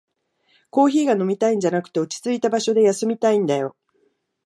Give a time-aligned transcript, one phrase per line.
[0.71, 3.75] コーヒーが飲みたいんじゃなくて、落ちついた場所で休みたいんだよ